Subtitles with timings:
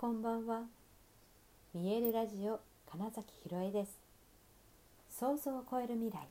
[0.00, 0.62] こんばんは。
[1.74, 2.58] 見えるラジオ
[2.90, 3.98] 金崎ひろえです。
[5.10, 6.26] 想像を超える未来。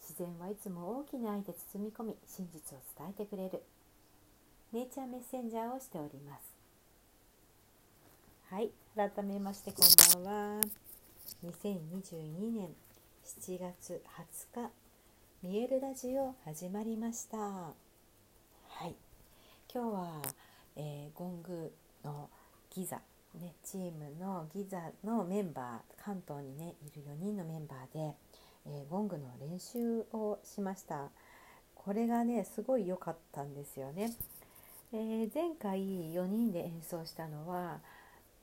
[0.00, 3.64] 自然はいつも大きな愛で包み込み、真実を伝えてくれる。
[4.72, 6.54] ネイチャーメッセンジャーをしております。
[8.48, 9.82] はい、改めましてこ
[10.20, 10.60] んばんは。
[11.44, 12.68] 2022年
[13.24, 14.00] 7月
[14.54, 14.70] 20日、
[15.42, 17.38] 見えるラジオ始まりました。
[17.38, 17.74] は
[18.84, 18.94] い、
[19.68, 20.22] 今日は、
[20.76, 21.72] えー、ゴング
[22.04, 22.30] の
[22.74, 23.00] ギザ、
[23.34, 28.14] ね、チームのギザのメンバー関東にねいる4人のメンバーで、
[28.66, 31.10] えー、ゴングの練習をしました
[31.74, 34.12] これがねすごい良かったんですよね、
[34.92, 35.80] えー、前回
[36.14, 37.80] 4人で演奏したのは、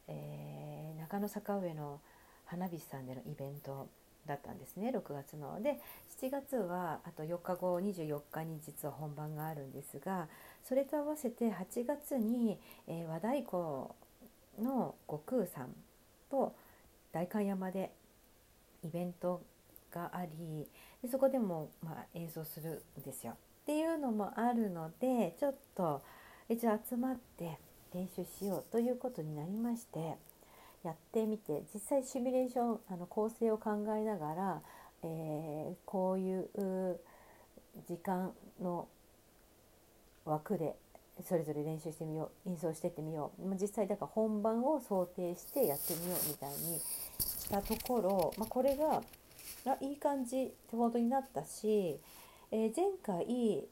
[0.07, 1.99] えー、中野坂上の
[2.45, 3.87] 花火師さんでのイベント
[4.27, 5.59] だったんですね6月の。
[5.61, 5.79] で
[6.21, 10.27] 7月はあと4日後24日に実は本番があるんですが
[10.63, 13.95] それと合わせて8月に、えー、和太鼓
[14.59, 15.69] の悟空さん
[16.29, 16.55] と
[17.11, 17.91] 代官山で
[18.83, 19.41] イベント
[19.91, 20.67] があり
[21.01, 23.33] でそこでもまあ演奏するんですよ。
[23.33, 26.01] っていうのもあるのでちょっと
[26.47, 27.59] 一応集まって
[27.93, 30.15] 練習しようということになりまして
[30.83, 34.61] やってみて実際シミュレーションあの構成を考えながら、
[35.03, 36.99] えー、こういう
[37.87, 38.87] 時間の
[40.25, 40.75] 枠で
[41.27, 43.55] それぞれ練習してみよう演奏してってみよう。
[43.59, 46.79] 実際だから本番を想定してやってみようみたいに
[47.19, 49.03] したところ、まあ、これが
[49.65, 51.99] あいい感じってことになったし、
[52.51, 53.67] えー、前回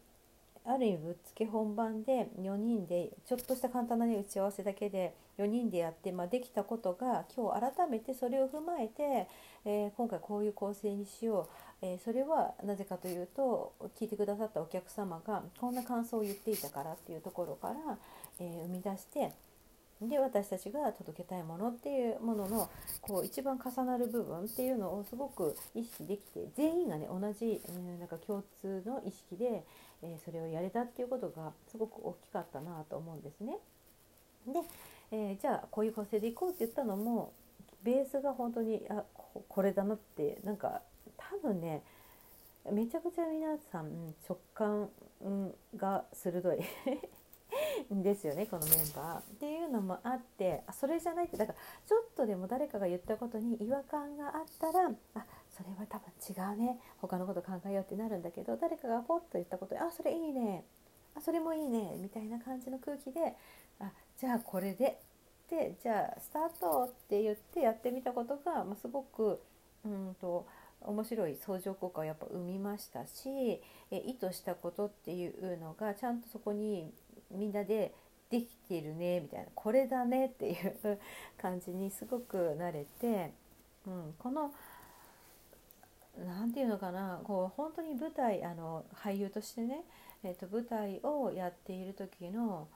[0.65, 9.27] ある意味ぶっつけ本番で4人でちょっとした簡単な、ね、打ち合わせだけで4人でやって、まあ、できたことが今日改めてそれを踏まえて、
[9.65, 11.47] えー、今回こういう構成にしよ
[11.81, 17.75] う、えー、それはなぜかというと聞いてくださったお客様がこんな感想を言っていたからっていうところから、
[18.39, 19.31] えー、生み出して
[20.01, 22.69] で私たちが届けたいものっていうものの
[23.01, 29.63] こう一番重なる部分っていうのをすごく意識できて全員がね同じ、え、なんか共通の意識で、
[30.03, 33.57] え、それをやれたっていうことがすごく大きかったなと思うんですね。
[34.45, 34.61] で、
[35.11, 37.33] えー、じゃあこういう構成でいこうって言ったのも
[37.83, 39.03] ベースが本当にあ
[39.47, 40.81] これだなってなんか
[41.15, 41.83] 多分ね
[42.71, 44.89] めちゃくちゃ皆さん直感
[45.77, 46.59] が鋭い
[48.03, 49.19] ですよねこのメンバー。
[49.19, 60.65] っていうのもあってあそれじゃないってだからちょっとでも誰かが言ったことに違和感があったらあそれは多分違うね他のこと考えようってなるんだけど誰かがポッと言ったことであそれいいね
[61.15, 63.35] あそれもいいねみたいな感じの空気で
[64.19, 64.99] じゃあこれで
[65.49, 69.39] でじゃあスタートって言ってやってみたことが、まあ、すごく
[69.85, 70.45] うんと
[70.81, 73.61] 面白い相乗効果をやっぱ生みましたし
[73.91, 76.91] え意図したことっていうのがちゃんとそこに
[77.31, 77.93] みんなで
[78.29, 80.99] できてるねみたいなこれだねっていう
[81.41, 83.31] 感じにすごく慣れて、
[83.85, 84.53] うん、この
[86.25, 89.83] 何て言うのかなこう本当に舞台あの俳優としてね、
[90.23, 92.67] えーと、舞台をやっている時の、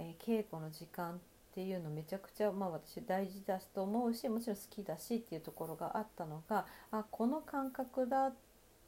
[0.00, 1.18] えー、稽古の時間っ
[1.54, 8.34] ていうのめちゃくちゃ、まあ、私大事だと思うしもちろん好きだしっていうところがあったのがあこの感覚だっ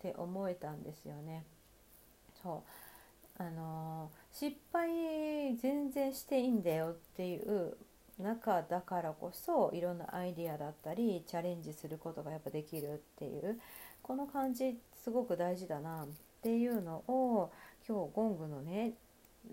[0.01, 1.45] て思えたんですよね。
[2.43, 2.65] そ
[3.39, 7.77] うあの失敗全然していいんだよっていう
[8.19, 13.61] 中だからこそいろんなアイディアだったりチャレンジすることがやっぱできるっていう
[14.03, 16.07] この感じすごく大事だなっ
[16.43, 17.53] ていうのを
[17.87, 18.93] 今日ゴングのね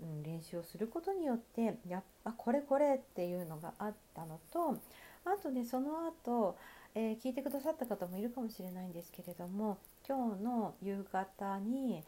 [0.02, 4.78] うん練習をすることによってやっぱこれこれっていうのがあったのと
[5.24, 6.56] あとねその後、
[6.94, 12.02] えー、聞いてくださった方もいるかもしれないんですけれども今日の夕方に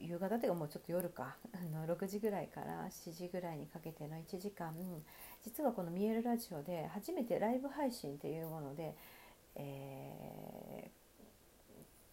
[0.00, 4.74] 夕方っていうかもうちょっと夜かあの6時ぐらいから7時ぐらいにかけての1時間
[5.42, 8.94] 実はこの「見えるラジオ」で初めてライブ配信っていうもので、
[9.54, 10.90] え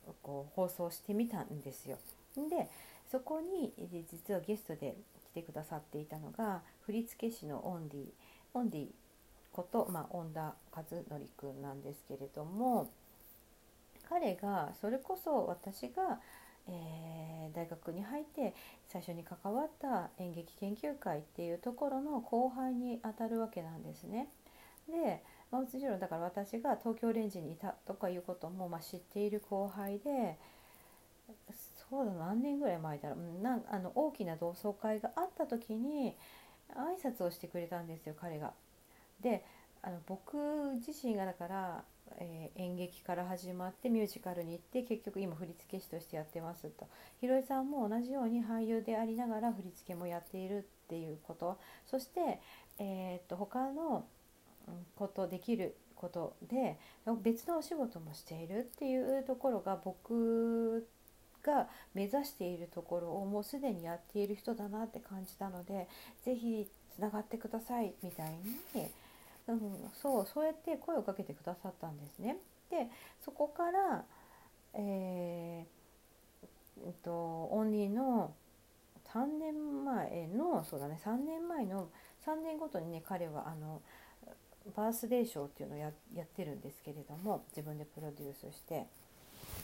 [0.07, 1.97] ー、こう放送してみたんですよ。
[2.35, 2.69] で
[3.11, 3.73] そこに
[4.09, 4.95] 実はゲストで
[5.31, 8.05] 来てくださっていたのが振付師のオンディ
[8.53, 8.87] オンディ
[9.51, 11.03] こと、まあ、恩田和則
[11.37, 12.89] くんなんですけれども
[14.09, 16.19] 彼がそれこそ私が
[16.67, 18.55] えー、大学に入って
[18.87, 24.29] 最初に関わった演劇研究会っていうところの後輩にあたるわけなんですね。
[24.89, 30.37] で、まあ、もちろんだから私が東京レンジにいたとかいうことも、まあ、知っている後輩で
[31.89, 33.41] そうだ何年ぐらい前だろう。
[33.41, 36.15] なあの大きな同窓会があった時に
[36.73, 38.53] 挨拶をしてくれたんですよ彼が。
[39.21, 39.43] で
[39.81, 40.37] あの僕
[40.75, 41.83] 自身がだから
[42.17, 46.87] えー、演劇から始まってミュージカルに行って結局今振付師としてやってますと。
[47.19, 51.57] ひろえさんも同じように俳優でありながら振り付けもやっているっていうこと。
[51.85, 52.39] そして
[52.77, 54.05] えー、と他の
[54.95, 56.77] ことできることで
[57.21, 60.87] 別のお仕事もしているっていうところが僕
[61.45, 65.87] が目指しているところをもうすでにやっている人だなって感じたので
[66.23, 68.31] 是非つながってくださいみたい
[68.73, 68.87] に、
[69.47, 69.59] うん、
[69.93, 72.37] そうそうやって声をかけてくださったんですね。
[72.69, 72.87] で
[73.23, 74.03] そこから、
[74.73, 78.33] えー、えっと、オンリーの
[79.13, 81.89] 3年前のそうだね3年前の
[82.25, 83.81] 3年ごとにね彼はあの
[84.75, 85.91] バースデーショーっていうのをやっ
[86.25, 88.87] てるんですけれども自分でプロデュースして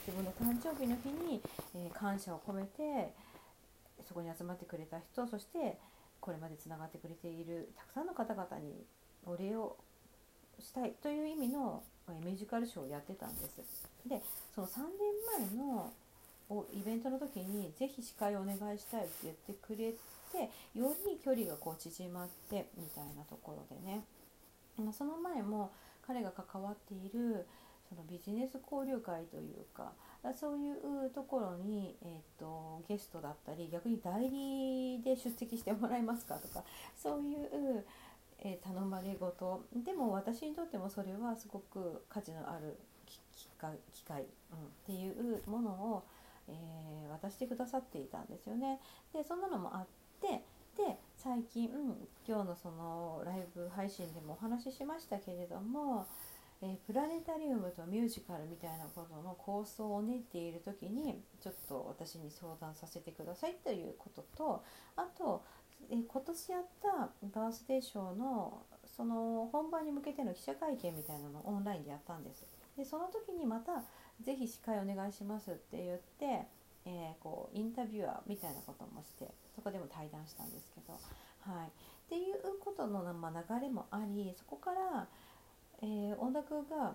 [0.06, 1.40] 自分の誕生日の日に、
[1.74, 3.12] え、感謝を込めて
[4.06, 5.78] そこに集まってくれた人そして
[6.20, 8.84] これまでつながってくれているたくさんの方々に
[9.26, 9.76] お礼を
[10.58, 11.82] したいという意味の
[12.24, 13.88] ミュージカルショーをやってたんです。
[14.06, 14.20] で
[14.54, 15.92] その3年前の
[16.74, 19.92] イベントの時にぜひ司会をお願いしたいって言ってくれ
[20.32, 24.02] てより距離がこう縮まってみたいなところでね
[24.92, 25.70] その前も
[26.06, 27.46] 彼が関わっている
[27.94, 29.92] そのビジネス交流会というか
[30.34, 36.64] そういうところに、えーと、ゲストだったり逆に代理で出席してもらえますかとか
[36.96, 37.84] そういう、
[38.38, 42.78] えー、頼まれ事でも私にとってもそれはすごく価値のある
[43.34, 44.28] 機会、うん、っ
[44.86, 46.04] ていうものを、
[46.48, 48.80] えー、渡してくださっていたんですよね。
[49.12, 49.86] でそんなのもあっ
[50.20, 50.42] て
[50.76, 56.06] で最近、うん、今日のそのライブ配信でもお話ししましたけれども、
[56.62, 64.64] えー、プラネタリウムとミュージカルみたいなことの構想を練っている時にちょっと私に相談させてくださいということと
[64.94, 65.42] あと、
[65.90, 67.10] えー、今年やった
[67.40, 68.62] バースデーショーの
[68.96, 72.44] その本番に向けての記者会見みたいなのをオンラインでやったんです。
[72.76, 73.82] でその時にまた
[74.22, 76.46] 「是非司会お願いします」って言って、
[76.84, 80.92] えー、こうインタビュアーみたいなこともしてそこでも対談したんですけど、
[81.40, 81.70] はい、っ
[82.08, 85.08] ていうことの、まあ、流れもありそこから
[85.82, 86.94] えー、音楽が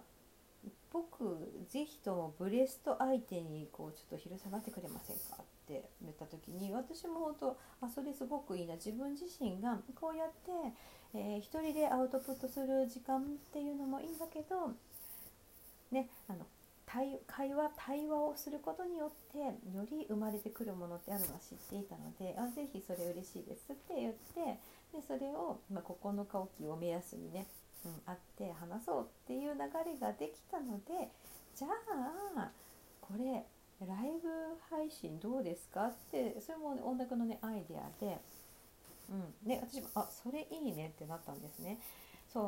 [0.91, 1.37] 僕
[1.69, 8.75] ぜひともブレスト相手にこうちょっと昼下がってくれませんかって言った時に私も本当あそれすごくいいな。
[8.75, 10.51] 自分自身がこうやって、
[11.13, 13.23] えー、一人でアウトプットする時間っ
[13.53, 14.71] ていうのもいいんだけど
[15.91, 16.45] ねあの
[16.85, 19.53] 対会話対話をすることによってよ
[19.91, 24.57] り生まれてくるものってあるのは知っていたのであぜひそれ嬉しいですって言って
[24.95, 27.45] でそれを、まあ、9日おきを目安にね
[27.87, 31.09] うん、会って話そうっていう流れができたので
[31.55, 32.51] じゃあ
[33.01, 33.45] これ
[33.85, 34.29] ライブ
[34.69, 38.17] 配信どうですかってそれも、音楽のねアイデアで、
[39.09, 41.77] うん、で私もあそれいいねってなったんですね。
[42.31, 42.43] そう。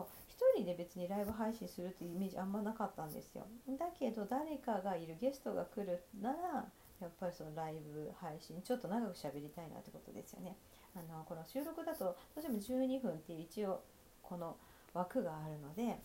[0.58, 3.46] 1人で別にライブ配信するっていうイメージあんまなかったんですよ。
[3.78, 6.66] だけど誰かがいるゲストが来るなら
[7.00, 10.56] やっぱりそのライブ配信ちょっと長く喋りたいなってことですよね。
[10.96, 13.84] あのこの収録だとどうしても12分っていう一応
[14.24, 14.58] この
[14.94, 16.00] 枠があるので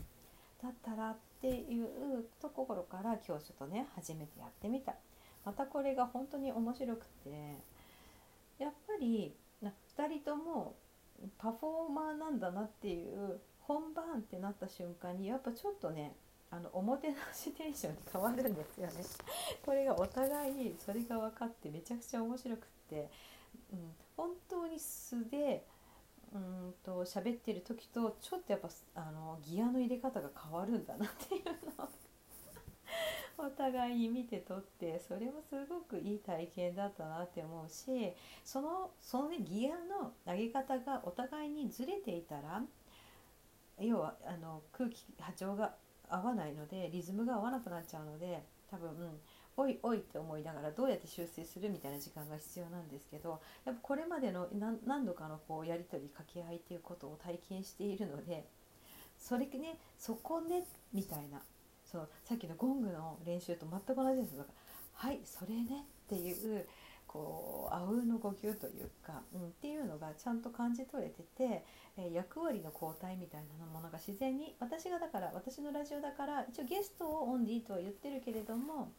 [0.62, 4.94] だったらっていうところから今日ちょっとね初めてやってみた
[5.44, 7.30] またこれが本当に面白くて
[8.58, 10.74] やっぱり2人とも
[11.38, 16.14] パフォーマーなんだなっていう本番ってなった瞬間にやっぱちょっとね
[16.50, 18.92] あのおもてなしテンションに変わるんですよね。
[19.64, 23.10] これがお互いそれが分かってめちゃくちゃ面白くって、
[23.72, 25.66] うん、本当に素で
[26.34, 31.44] うんと喋ってる時とちょっとやっぱあのギアの入れ方が変わるんだなっていう
[31.78, 31.88] のを。
[33.36, 38.12] お互いに見てとってそれもすごくいい体験だったなって思うし
[38.44, 42.62] そのそのねギアの投げ方がお互いにずれていたら
[43.80, 45.74] 要はあの空気波長が
[46.08, 49.20] 合わないのでリズムが合わなくなっちゃうので多分、うん、
[49.56, 54.48] おいおいって思いながらどうやって修正するみたいな時間が必要なんですけどやっぱこれまでの
[54.86, 58.46] 何度かのこうやり取り掛け合いっていうことを体験しているので
[59.18, 61.40] それねそこねみたいな
[61.84, 64.36] そのさっきのゴングの練習と全く同じです。
[64.36, 64.50] だか
[64.94, 66.66] はいそれねっていう
[67.06, 71.64] こうあうの呼吸というか、うん、っていうのがちゃんと感じ取れてて、
[71.96, 78.90] えー、役割の交代みたいなものが自然に私がだから私のラジオだから一応ゲストをオンディーとは言ってるけれども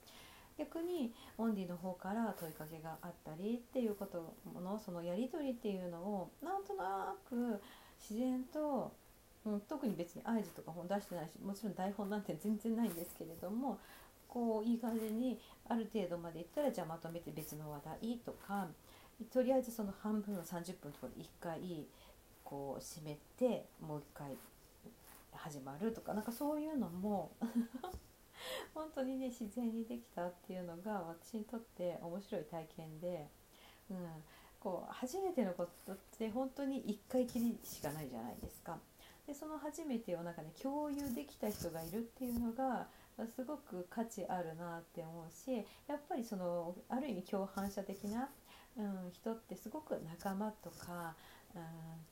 [0.58, 7.62] 逆にオンディの方から問いかけがあったりっていうことのそのやり取りっていうのをなんとなく
[8.00, 8.92] 自然と、
[9.46, 13.80] うん、特に別に合図とか本出してないしもちろん台本なんて全然ないんですけれども
[14.28, 18.68] こういい感じにある程度までいったらじゃあまとめて別の話題とか
[19.34, 21.86] とりあえずその半分の30分ところで1回
[22.44, 24.38] こう締めてもう1回
[25.34, 27.32] 始まるとかなんかそういうのも
[28.74, 33.28] 本当にね自然にできたっていうのが私にとって面白い体験で、
[33.90, 33.98] うん、
[34.60, 38.78] こう初めてのことって本当に1回きりしかないじゃないですか。
[39.28, 42.88] でその初めてをなんかね共有できた人がいるっていうのが
[43.36, 48.30] すごく価値あるなって思うしやっぱりそのある意味共犯者的な、
[48.78, 51.16] うん、人ってすごく仲間とか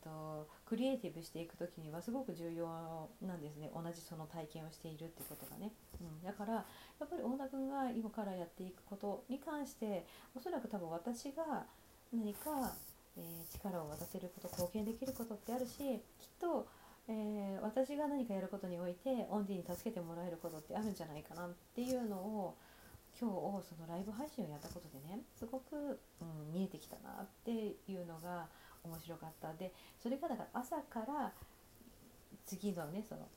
[0.04, 3.72] とクリエイティブしていく時にはすごく重要なんですね。
[3.74, 5.72] 同じその体験をしているってことがね、
[6.02, 6.66] うん、だからや
[7.06, 11.66] っぱり恩田君が今からやっていくことに関しておそらく多分私が
[12.14, 12.74] 何か、
[13.18, 16.00] えー、力を渡せること貢献できることってあるしきっ
[16.40, 16.68] と、
[17.08, 22.56] えー、私が何かやることにおいてオンディに助けてもらえることってあるんじゃないかなっていうのを
[23.20, 23.30] 今
[23.62, 28.48] 日そのライブ配信をやったことでねすごく、うん、見えてきたなっていうのが
[28.84, 29.54] 面白かった。
[29.54, 31.32] でそれがだから朝から
[32.46, 33.28] 次のねその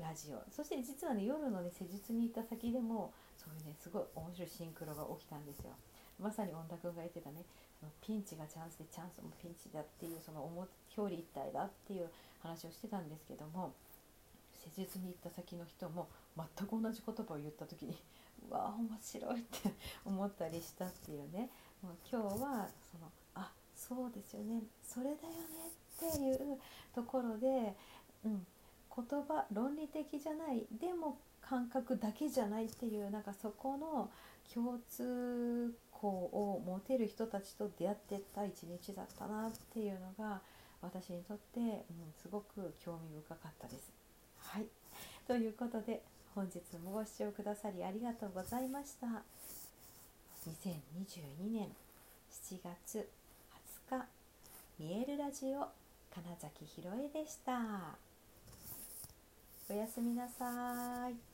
[0.00, 0.42] ラジオ。
[0.50, 5.72] そして実はね夜のね施術に行った先でもそういうねすごい面白いシンクロが起きたんですよ。
[6.20, 7.44] まさに恩田君が言ってたね
[7.80, 10.68] そのピンチがチャンスでチャンスもピンチだっていうその表
[11.00, 12.10] 裏一体だっていう
[12.42, 13.72] 話をしてたんですけども
[14.52, 17.96] 施術に行った先の人も全く同じ言葉を言った時に
[18.50, 19.72] うわ面白いって
[20.04, 21.48] 思ったりしたっていうね。
[21.82, 23.10] もう今日はその
[23.88, 25.70] そうですよねそれだよね
[26.08, 26.58] っていう
[26.94, 27.74] ところで、
[28.24, 28.46] うん、
[28.94, 34.10] 言葉論理的じゃないでも感覚だけじゃないっていうなんかそこの
[34.52, 40.40] 共通項を持てる人たちと出会ってった一日だったなっていうのが
[40.82, 41.84] 私にとって、うん、
[42.20, 43.90] すごく興味深かったです。
[44.38, 44.66] はい
[45.26, 46.02] ということで
[46.34, 49.06] 本日もご視聴くださりありがとうございました。
[50.46, 51.68] 2022年
[52.30, 53.08] 7月
[53.90, 54.06] か。
[54.78, 55.66] 見えるラジオ
[56.14, 57.98] 金崎ひろえでした。
[59.68, 61.29] おやすみなさい。